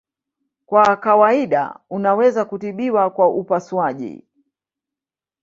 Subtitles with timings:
[0.65, 4.27] Kwa kawaida unaweza kutibiwa kwa upasuaji.